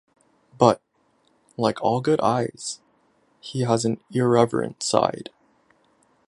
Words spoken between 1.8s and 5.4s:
all good "eyes", he has an irreverent side.